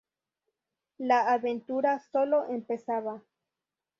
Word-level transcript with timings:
La 0.97 1.31
aventura 1.31 1.99
solo 2.11 2.47
empezaba. 2.49 3.21